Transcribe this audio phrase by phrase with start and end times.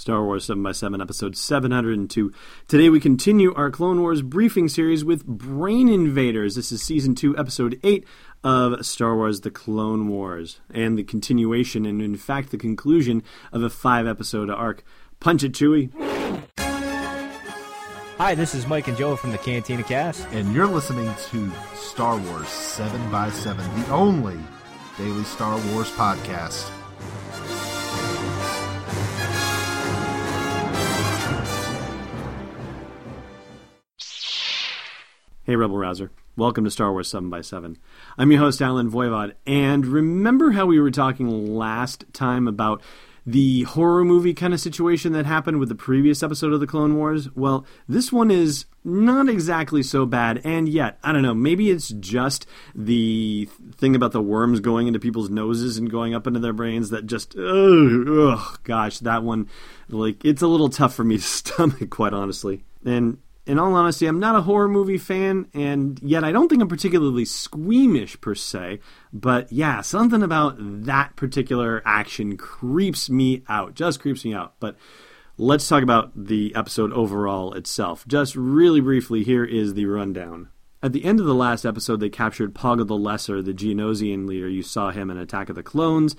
[0.00, 2.32] Star Wars 7x7, episode 702.
[2.66, 6.54] Today we continue our Clone Wars briefing series with Brain Invaders.
[6.54, 8.06] This is season 2, episode 8
[8.42, 13.62] of Star Wars The Clone Wars, and the continuation, and in fact, the conclusion of
[13.62, 14.82] a five episode arc.
[15.20, 15.90] Punch it, Chewie.
[18.16, 20.26] Hi, this is Mike and Joe from the Cantina Cast.
[20.28, 24.38] And you're listening to Star Wars 7x7, the only
[24.96, 26.70] daily Star Wars podcast.
[35.50, 36.12] Hey, Rebel Rouser.
[36.36, 37.74] Welcome to Star Wars 7x7.
[38.16, 42.80] I'm your host, Allen Voivod, and remember how we were talking last time about
[43.26, 46.94] the horror movie kind of situation that happened with the previous episode of the Clone
[46.94, 47.34] Wars?
[47.34, 51.88] Well, this one is not exactly so bad, and yet, I don't know, maybe it's
[51.88, 56.52] just the thing about the worms going into people's noses and going up into their
[56.52, 59.48] brains that just, ugh gosh, that one,
[59.88, 62.62] like, it's a little tough for me to stomach, quite honestly.
[62.84, 63.18] And
[63.50, 66.68] in all honesty, I'm not a horror movie fan, and yet I don't think I'm
[66.68, 68.78] particularly squeamish per se.
[69.12, 73.74] But yeah, something about that particular action creeps me out.
[73.74, 74.54] Just creeps me out.
[74.60, 74.76] But
[75.36, 78.06] let's talk about the episode overall itself.
[78.06, 80.50] Just really briefly, here is the rundown.
[80.80, 84.48] At the end of the last episode, they captured Poggle the Lesser, the Geonosian leader.
[84.48, 86.14] You saw him in Attack of the Clones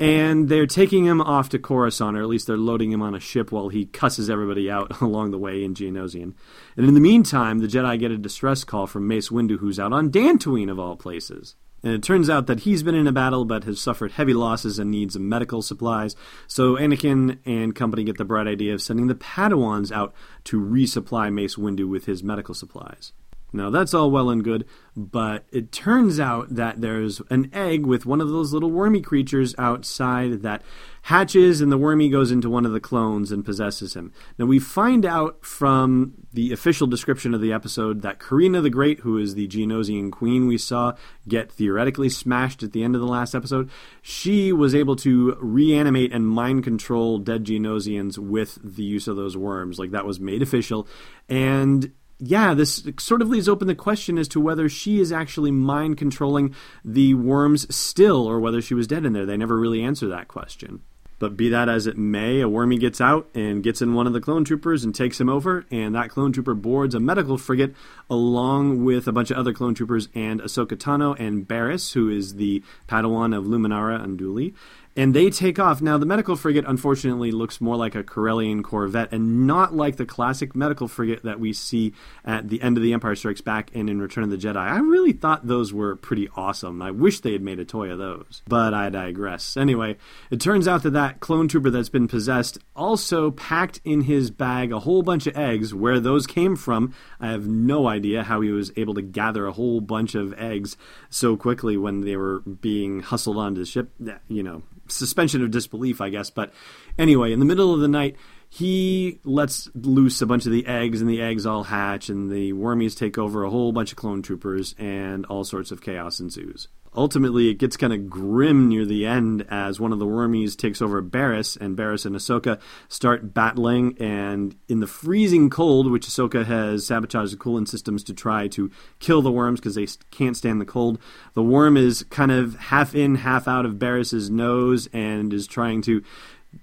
[0.00, 3.20] and they're taking him off to Coruscant, or at least they're loading him on a
[3.20, 6.34] ship while he cusses everybody out along the way in Geonosian.
[6.76, 9.92] And in the meantime, the Jedi get a distress call from Mace Windu, who's out
[9.92, 11.56] on Dantooine, of all places.
[11.82, 14.78] And it turns out that he's been in a battle but has suffered heavy losses
[14.78, 16.16] and needs medical supplies.
[16.48, 20.12] So Anakin and company get the bright idea of sending the Padawans out
[20.44, 23.12] to resupply Mace Windu with his medical supplies.
[23.52, 28.04] Now, that's all well and good, but it turns out that there's an egg with
[28.04, 30.62] one of those little wormy creatures outside that
[31.02, 34.12] hatches, and the wormy goes into one of the clones and possesses him.
[34.36, 39.00] Now, we find out from the official description of the episode that Karina the Great,
[39.00, 40.92] who is the Geonosian queen we saw
[41.26, 43.70] get theoretically smashed at the end of the last episode,
[44.02, 49.38] she was able to reanimate and mind control dead Geonosians with the use of those
[49.38, 49.78] worms.
[49.78, 50.86] Like, that was made official.
[51.30, 55.50] And yeah, this sort of leaves open the question as to whether she is actually
[55.50, 59.26] mind controlling the worms still or whether she was dead in there.
[59.26, 60.82] They never really answer that question.
[61.20, 64.12] But be that as it may, a wormy gets out and gets in one of
[64.12, 67.74] the clone troopers and takes him over, and that clone trooper boards a medical frigate
[68.08, 72.36] along with a bunch of other clone troopers and Ahsoka Tano and Barriss, who is
[72.36, 74.54] the Padawan of Luminara Unduli
[74.98, 75.80] and they take off.
[75.80, 80.04] Now, the medical frigate unfortunately looks more like a Corellian corvette and not like the
[80.04, 81.94] classic medical frigate that we see
[82.24, 84.56] at the end of The Empire Strikes Back and in Return of the Jedi.
[84.56, 86.82] I really thought those were pretty awesome.
[86.82, 89.56] I wish they had made a toy of those, but I digress.
[89.56, 89.96] Anyway,
[90.32, 94.72] it turns out that that clone trooper that's been possessed also packed in his bag
[94.72, 95.72] a whole bunch of eggs.
[95.72, 99.52] Where those came from, I have no idea how he was able to gather a
[99.52, 100.76] whole bunch of eggs
[101.08, 103.92] so quickly when they were being hustled onto the ship.
[104.26, 106.30] You know, suspension of disbelief, I guess.
[106.30, 106.52] But
[106.98, 108.16] anyway, in the middle of the night,
[108.48, 112.52] he lets loose a bunch of the eggs, and the eggs all hatch, and the
[112.54, 116.68] wormies take over a whole bunch of clone troopers, and all sorts of chaos ensues
[116.94, 120.82] ultimately, it gets kind of grim near the end as one of the wormies takes
[120.82, 123.96] over Barriss, and Barriss and Ahsoka start battling.
[123.98, 128.70] And in the freezing cold, which Ahsoka has sabotaged the cooling systems to try to
[128.98, 130.98] kill the worms because they can't stand the cold,
[131.34, 135.82] the worm is kind of half in, half out of Barriss's nose and is trying
[135.82, 136.02] to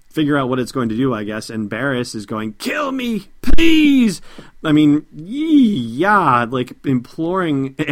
[0.09, 1.49] figure out what it's going to do, I guess.
[1.49, 4.21] And Barriss is going, "Kill me, please."
[4.63, 7.75] I mean, yeah, like imploring.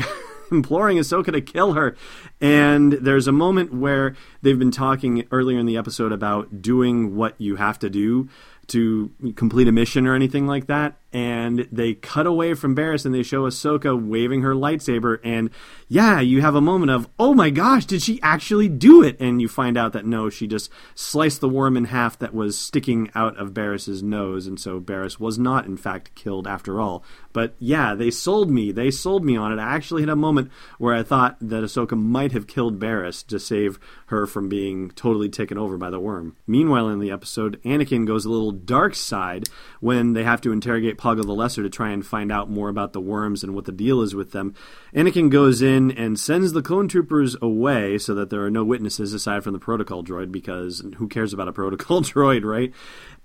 [0.54, 1.96] imploring Ahsoka to kill her.
[2.40, 7.40] And there's a moment where they've been talking earlier in the episode about doing what
[7.40, 8.30] you have to do
[8.68, 10.98] to complete a mission or anything like that.
[11.12, 15.20] And they cut away from Barriss and they show Ahsoka waving her lightsaber.
[15.24, 15.52] And
[15.88, 19.18] yeah, you have a moment of, oh my gosh, did she actually do it?
[19.20, 22.58] And you find out that no, she just sliced the worm in half that was
[22.58, 24.48] sticking out of Barriss's nose.
[24.48, 27.04] And so Barriss was not, in fact, killed after all.
[27.32, 28.72] But yeah, they sold me.
[28.72, 29.62] They sold me on it.
[29.62, 33.40] I actually had a moment where I thought that Ahsoka might have killed Barriss to
[33.40, 33.78] save
[34.08, 36.36] her from being totally taken over by the worm.
[36.48, 40.98] Meanwhile, in the episode, Anakin goes a little dark side when they have to interrogate
[40.98, 43.72] Poggle the Lesser to try and find out more about the worms and what the
[43.72, 44.54] deal is with them.
[44.96, 49.14] Anakin goes in and sends the clone troopers away so that there are no witnesses
[49.14, 52.72] aside from the protocol droid because who cares about a protocol droid, right?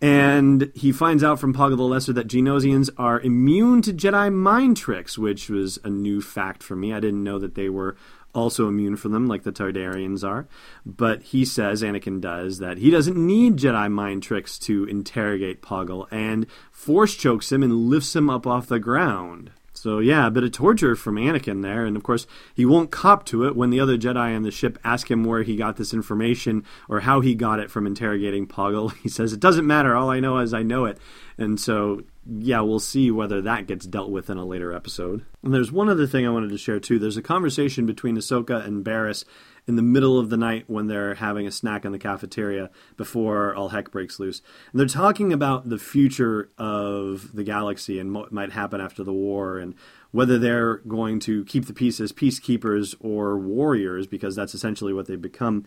[0.01, 4.77] And he finds out from Poggle the Lesser that Geonosians are immune to Jedi mind
[4.77, 6.93] tricks, which was a new fact for me.
[6.93, 7.97] I didn't know that they were
[8.35, 10.47] also immune from them, like the Toydarians are.
[10.85, 16.07] But he says, Anakin does, that he doesn't need Jedi mind tricks to interrogate Poggle,
[16.11, 19.51] and force chokes him and lifts him up off the ground.
[19.79, 23.25] So yeah, a bit of torture from Anakin there, and of course he won't cop
[23.27, 25.95] to it when the other Jedi on the ship ask him where he got this
[25.95, 28.93] information or how he got it from interrogating Poggle.
[29.03, 29.95] He says it doesn't matter.
[29.95, 30.99] All I know is I know it,
[31.39, 35.25] and so yeah, we'll see whether that gets dealt with in a later episode.
[35.43, 36.99] And there's one other thing I wanted to share too.
[36.99, 39.25] There's a conversation between Ahsoka and Barriss
[39.67, 43.55] in the middle of the night when they're having a snack in the cafeteria before
[43.55, 44.43] all heck breaks loose.
[44.73, 49.13] And they're talking about the future of the galaxy and what might happen after the
[49.13, 49.75] war and
[50.11, 55.07] whether they're going to keep the peace as peacekeepers or warriors, because that's essentially what
[55.07, 55.65] they've become.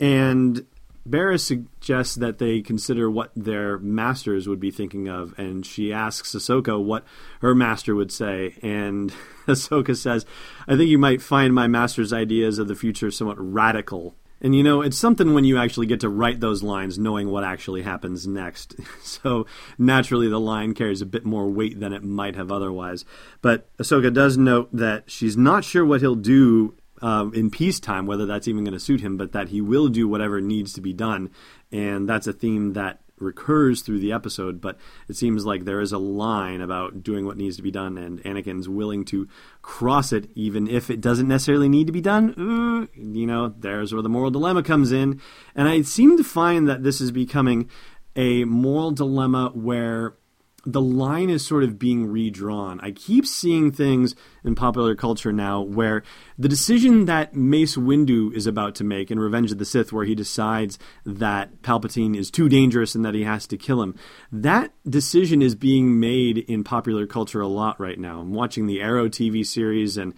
[0.00, 0.66] And
[1.08, 6.34] Barriss suggests that they consider what their masters would be thinking of, and she asks
[6.34, 7.04] Ahsoka what
[7.40, 8.56] her master would say.
[8.62, 9.12] And
[9.46, 10.24] Ahsoka says,
[10.68, 14.14] I think you might find my master's ideas of the future somewhat radical.
[14.40, 17.44] And you know, it's something when you actually get to write those lines knowing what
[17.44, 18.74] actually happens next.
[19.02, 19.46] So
[19.78, 23.04] naturally, the line carries a bit more weight than it might have otherwise.
[23.40, 28.24] But Ahsoka does note that she's not sure what he'll do um, in peacetime, whether
[28.24, 30.92] that's even going to suit him, but that he will do whatever needs to be
[30.92, 31.30] done.
[31.70, 34.78] And that's a theme that recurs through the episode, but
[35.08, 38.22] it seems like there is a line about doing what needs to be done, and
[38.24, 39.28] Anakin's willing to
[39.62, 42.34] cross it, even if it doesn't necessarily need to be done.
[42.38, 45.20] Ooh, you know, there's where the moral dilemma comes in.
[45.54, 47.70] And I seem to find that this is becoming
[48.16, 50.14] a moral dilemma where
[50.64, 52.80] the line is sort of being redrawn.
[52.80, 54.14] I keep seeing things
[54.44, 56.02] in popular culture now where
[56.38, 60.04] the decision that Mace Windu is about to make in Revenge of the Sith, where
[60.04, 63.94] he decides that Palpatine is too dangerous and that he has to kill him,
[64.30, 68.20] that decision is being made in popular culture a lot right now.
[68.20, 70.14] I'm watching the Arrow TV series and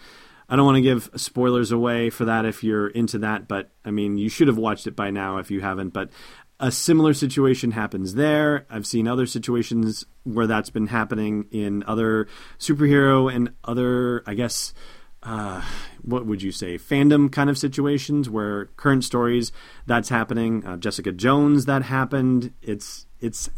[0.49, 3.91] I don't want to give spoilers away for that if you're into that, but I
[3.91, 5.91] mean, you should have watched it by now if you haven't.
[5.91, 6.11] But
[6.61, 8.67] a similar situation happens there.
[8.71, 12.29] I've seen other situations where that's been happening in other
[12.59, 14.73] superhero and other, I guess,
[15.23, 15.63] uh,
[16.03, 19.53] what would you say, fandom kind of situations where current stories
[19.87, 20.65] that's happening.
[20.65, 22.53] Uh, Jessica Jones, that happened.
[22.63, 23.51] It's it's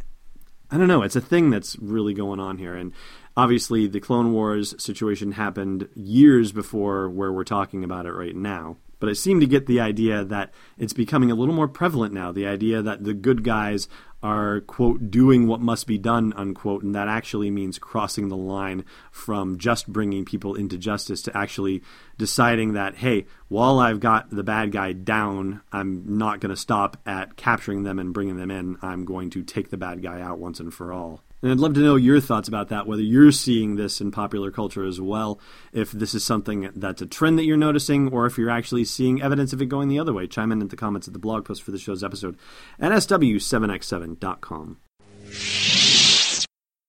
[0.70, 1.02] I don't know.
[1.02, 2.93] It's a thing that's really going on here, and
[3.37, 8.76] obviously the Clone Wars situation happened years before where we're talking about it right now.
[8.98, 12.32] But I seem to get the idea that it's becoming a little more prevalent now.
[12.32, 13.88] The idea that the good guys
[14.22, 18.84] are, quote, doing what must be done, unquote, and that actually means crossing the line
[19.10, 21.82] from just bringing people into justice to actually
[22.16, 26.96] deciding that, hey, while I've got the bad guy down, I'm not going to stop
[27.06, 28.78] at capturing them and bringing them in.
[28.82, 31.22] I'm going to take the bad guy out once and for all.
[31.46, 34.50] And I'd love to know your thoughts about that, whether you're seeing this in popular
[34.50, 35.38] culture as well,
[35.72, 39.22] if this is something that's a trend that you're noticing, or if you're actually seeing
[39.22, 40.26] evidence of it going the other way.
[40.26, 42.37] Chime in in the comments at the blog post for the show's episode
[42.81, 44.78] at sw7x7.com.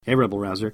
[0.04, 0.74] Hey, Rebel Rouser.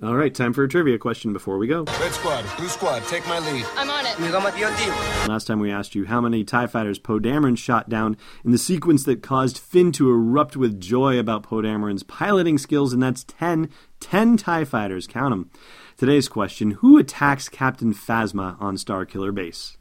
[0.00, 1.82] All right, time for a trivia question before we go.
[1.82, 3.66] Red squad, blue squad, take my lead.
[3.74, 4.16] I'm on it.
[5.28, 8.58] Last time we asked you how many TIE fighters Poe Dameron shot down in the
[8.58, 13.24] sequence that caused Finn to erupt with joy about Poe Dameron's piloting skills, and that's
[13.24, 13.70] 10.
[13.98, 15.50] 10 TIE fighters, count them.
[15.96, 19.78] Today's question Who attacks Captain Phasma on Starkiller Base?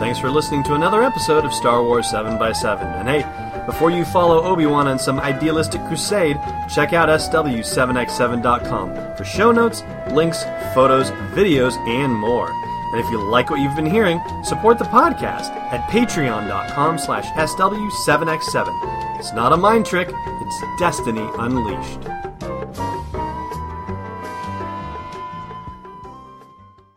[0.00, 2.82] Thanks for listening to another episode of Star Wars 7x7.
[2.82, 6.36] And hey, before you follow Obi Wan on some idealistic crusade,
[6.72, 9.82] check out SW7x7.com for show notes,
[10.12, 12.48] links, photos, videos, and more.
[12.92, 19.18] And if you like what you've been hearing, support the podcast at patreon.com slash SW7x7.
[19.18, 22.15] It's not a mind trick, it's destiny unleashed.